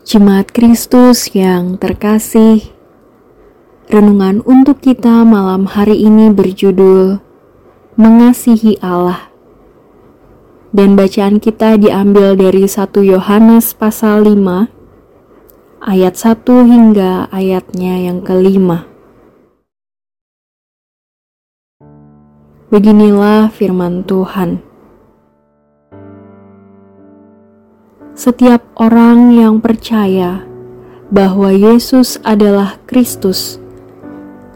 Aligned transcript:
Jemaat 0.00 0.48
Kristus 0.56 1.28
yang 1.36 1.76
terkasih, 1.76 2.72
renungan 3.92 4.40
untuk 4.48 4.80
kita 4.80 5.28
malam 5.28 5.68
hari 5.68 6.00
ini 6.00 6.32
berjudul 6.32 7.20
Mengasihi 8.00 8.80
Allah. 8.80 9.28
Dan 10.72 10.96
bacaan 10.96 11.36
kita 11.36 11.76
diambil 11.76 12.32
dari 12.32 12.64
1 12.64 12.96
Yohanes 13.04 13.76
pasal 13.76 14.24
5 14.24 14.72
ayat 15.84 16.14
1 16.16 16.48
hingga 16.48 17.28
ayatnya 17.28 18.00
yang 18.00 18.24
kelima. 18.24 18.88
Beginilah 22.72 23.52
firman 23.52 24.08
Tuhan. 24.08 24.69
Setiap 28.20 28.60
orang 28.76 29.32
yang 29.32 29.64
percaya 29.64 30.44
bahwa 31.10 31.50
Yesus 31.50 32.20
adalah 32.22 32.78
Kristus, 32.84 33.58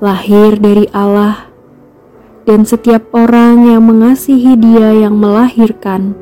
lahir 0.05 0.61
dari 0.61 0.85
Allah, 0.93 1.51
dan 2.45 2.69
setiap 2.69 3.09
orang 3.17 3.67
yang 3.67 3.89
mengasihi 3.89 4.55
Dia 4.61 5.09
yang 5.09 5.17
melahirkan, 5.17 6.13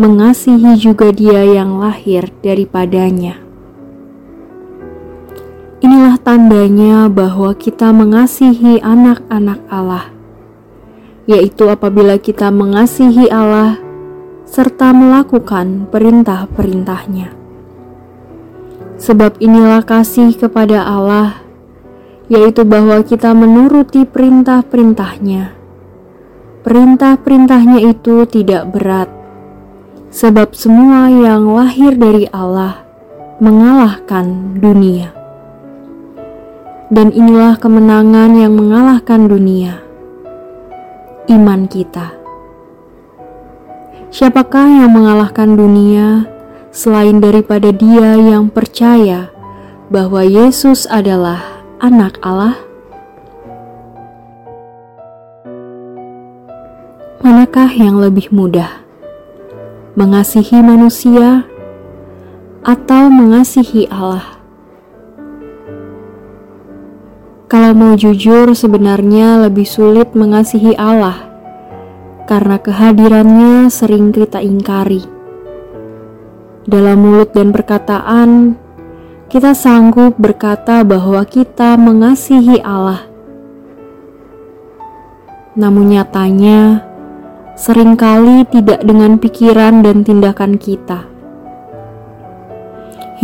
mengasihi 0.00 0.74
juga 0.80 1.12
Dia 1.12 1.44
yang 1.44 1.78
lahir 1.78 2.32
daripadanya. 2.40 3.38
Inilah 5.78 6.18
tandanya 6.18 7.06
bahwa 7.06 7.54
kita 7.54 7.94
mengasihi 7.94 8.82
anak-anak 8.82 9.62
Allah, 9.70 10.10
yaitu 11.30 11.70
apabila 11.70 12.18
kita 12.18 12.50
mengasihi 12.50 13.30
Allah 13.30 13.78
serta 14.48 14.96
melakukan 14.96 15.92
perintah-perintahnya. 15.92 17.36
Sebab 18.96 19.36
inilah 19.44 19.84
kasih 19.84 20.32
kepada 20.34 20.88
Allah, 20.88 21.44
yaitu 22.32 22.64
bahwa 22.64 23.04
kita 23.04 23.36
menuruti 23.36 24.08
perintah-perintahnya. 24.08 25.52
Perintah-perintahnya 26.64 27.78
itu 27.92 28.24
tidak 28.24 28.72
berat, 28.72 29.12
sebab 30.10 30.56
semua 30.56 31.12
yang 31.12 31.44
lahir 31.52 31.94
dari 31.94 32.24
Allah 32.32 32.82
mengalahkan 33.38 34.58
dunia. 34.58 35.14
Dan 36.88 37.12
inilah 37.12 37.60
kemenangan 37.60 38.32
yang 38.32 38.56
mengalahkan 38.56 39.28
dunia, 39.28 39.84
iman 41.28 41.68
kita. 41.68 42.17
Siapakah 44.08 44.64
yang 44.64 44.96
mengalahkan 44.96 45.52
dunia 45.52 46.24
selain 46.72 47.20
daripada 47.20 47.68
Dia 47.68 48.16
yang 48.16 48.48
percaya 48.48 49.28
bahwa 49.92 50.24
Yesus 50.24 50.88
adalah 50.88 51.44
Anak 51.76 52.16
Allah? 52.24 52.56
Manakah 57.20 57.68
yang 57.68 58.00
lebih 58.00 58.32
mudah, 58.32 58.80
mengasihi 59.92 60.56
manusia 60.64 61.44
atau 62.64 63.12
mengasihi 63.12 63.92
Allah? 63.92 64.40
Kalau 67.44 67.76
mau 67.76 67.92
jujur, 67.92 68.56
sebenarnya 68.56 69.44
lebih 69.44 69.68
sulit 69.68 70.16
mengasihi 70.16 70.72
Allah 70.80 71.27
karena 72.28 72.60
kehadirannya 72.60 73.72
sering 73.72 74.12
kita 74.12 74.44
ingkari. 74.44 75.00
Dalam 76.68 77.00
mulut 77.00 77.32
dan 77.32 77.48
perkataan, 77.56 78.52
kita 79.32 79.56
sanggup 79.56 80.12
berkata 80.20 80.84
bahwa 80.84 81.24
kita 81.24 81.80
mengasihi 81.80 82.60
Allah. 82.60 83.08
Namun 85.56 85.96
nyatanya, 85.96 86.84
sering 87.56 87.96
kali 87.96 88.44
tidak 88.52 88.84
dengan 88.84 89.16
pikiran 89.16 89.80
dan 89.80 90.04
tindakan 90.04 90.60
kita. 90.60 91.08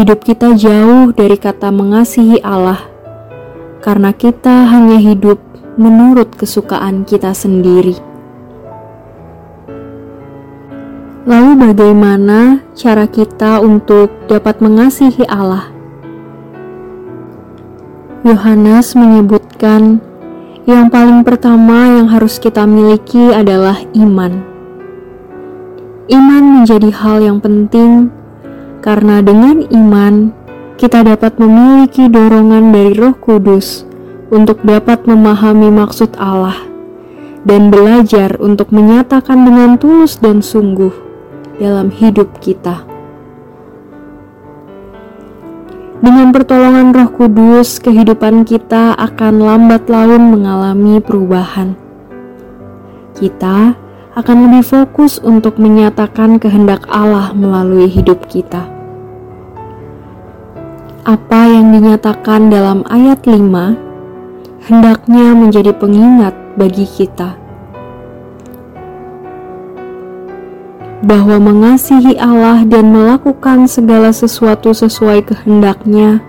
Hidup 0.00 0.25
kita 0.25 0.56
jauh 0.56 1.12
dari 1.12 1.37
kata 1.37 1.69
mengasihi 1.69 2.41
Allah, 2.41 2.81
karena 3.84 4.16
kita 4.16 4.64
hanya 4.72 4.97
hidup 4.97 5.37
menurut 5.76 6.32
kesukaan 6.41 7.04
kita 7.04 7.37
sendiri. 7.37 8.13
Lalu, 11.24 11.56
bagaimana 11.56 12.60
cara 12.76 13.08
kita 13.08 13.56
untuk 13.64 14.12
dapat 14.28 14.60
mengasihi 14.60 15.24
Allah? 15.24 15.72
Yohanes 18.28 18.92
menyebutkan 18.92 20.04
yang 20.68 20.92
paling 20.92 21.24
pertama 21.24 21.96
yang 21.96 22.12
harus 22.12 22.36
kita 22.36 22.68
miliki 22.68 23.32
adalah 23.32 23.80
iman. 23.96 24.44
Iman 26.12 26.44
menjadi 26.60 26.92
hal 26.92 27.24
yang 27.24 27.40
penting 27.40 28.12
karena 28.84 29.24
dengan 29.24 29.64
iman 29.64 30.28
kita 30.76 31.04
dapat 31.08 31.40
memiliki 31.40 32.08
dorongan 32.12 32.68
dari 32.68 32.92
Roh 33.00 33.16
Kudus 33.16 33.88
untuk 34.28 34.60
dapat 34.60 35.08
memahami 35.08 35.72
maksud 35.72 36.20
Allah 36.20 36.56
dan 37.48 37.72
belajar 37.72 38.36
untuk 38.40 38.72
menyatakan 38.72 39.40
dengan 39.40 39.76
tulus 39.76 40.16
dan 40.16 40.40
sungguh 40.40 41.03
dalam 41.59 41.91
hidup 41.91 42.28
kita. 42.42 42.82
Dengan 46.04 46.37
pertolongan 46.37 46.92
Roh 46.92 47.10
Kudus, 47.16 47.81
kehidupan 47.81 48.44
kita 48.44 48.92
akan 48.98 49.41
lambat 49.41 49.88
laun 49.88 50.37
mengalami 50.37 51.00
perubahan. 51.00 51.72
Kita 53.16 53.72
akan 54.12 54.37
lebih 54.47 54.64
fokus 54.69 55.16
untuk 55.22 55.56
menyatakan 55.56 56.37
kehendak 56.37 56.84
Allah 56.93 57.32
melalui 57.32 57.88
hidup 57.88 58.26
kita. 58.28 58.69
Apa 61.09 61.41
yang 61.48 61.72
dinyatakan 61.72 62.53
dalam 62.53 62.84
ayat 62.88 63.25
5 63.25 63.76
hendaknya 64.69 65.26
menjadi 65.37 65.72
pengingat 65.76 66.32
bagi 66.56 66.88
kita 66.88 67.44
bahwa 71.04 71.37
mengasihi 71.37 72.16
Allah 72.16 72.65
dan 72.65 72.88
melakukan 72.88 73.69
segala 73.69 74.10
sesuatu 74.10 74.72
sesuai 74.72 75.28
kehendaknya 75.28 76.25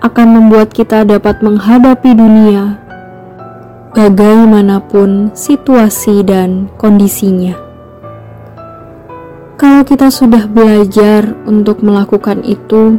akan 0.00 0.28
membuat 0.40 0.72
kita 0.72 1.04
dapat 1.04 1.44
menghadapi 1.44 2.16
dunia 2.16 2.80
bagaimanapun 3.94 5.30
situasi 5.36 6.24
dan 6.26 6.66
kondisinya. 6.80 7.54
Kalau 9.54 9.86
kita 9.86 10.10
sudah 10.10 10.50
belajar 10.50 11.30
untuk 11.46 11.80
melakukan 11.80 12.42
itu, 12.42 12.98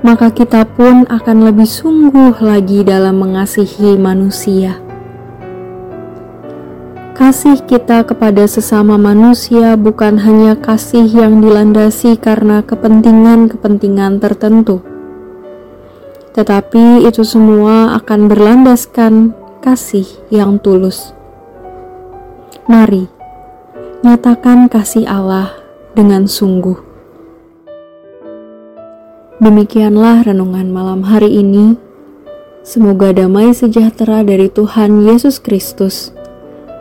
maka 0.00 0.32
kita 0.32 0.64
pun 0.64 1.04
akan 1.10 1.52
lebih 1.52 1.68
sungguh 1.68 2.40
lagi 2.40 2.86
dalam 2.86 3.20
mengasihi 3.20 4.00
manusia. 4.00 4.85
Kasih 7.16 7.64
kita 7.64 8.04
kepada 8.04 8.44
sesama 8.44 9.00
manusia 9.00 9.72
bukan 9.72 10.20
hanya 10.20 10.52
kasih 10.52 11.08
yang 11.08 11.40
dilandasi 11.40 12.20
karena 12.20 12.60
kepentingan-kepentingan 12.60 14.20
tertentu, 14.20 14.84
tetapi 16.36 17.08
itu 17.08 17.24
semua 17.24 17.96
akan 17.96 18.28
berlandaskan 18.28 19.32
kasih 19.64 20.04
yang 20.28 20.60
tulus. 20.60 21.16
Mari 22.68 23.08
nyatakan 24.04 24.68
kasih 24.68 25.08
Allah 25.08 25.56
dengan 25.96 26.28
sungguh. 26.28 26.76
Demikianlah 29.40 30.20
renungan 30.20 30.68
malam 30.68 31.00
hari 31.00 31.32
ini. 31.32 31.80
Semoga 32.60 33.16
damai 33.16 33.56
sejahtera 33.56 34.20
dari 34.20 34.52
Tuhan 34.52 35.08
Yesus 35.08 35.40
Kristus 35.40 36.12